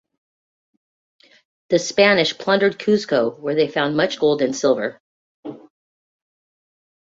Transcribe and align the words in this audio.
The 1.69 1.77
Spanish 1.77 2.35
plundered 2.35 2.79
Cuzco, 2.79 3.37
where 3.39 3.53
they 3.53 3.67
found 3.67 3.95
much 3.95 4.17
gold 4.17 4.41
and 4.41 4.55
silver. 4.55 4.99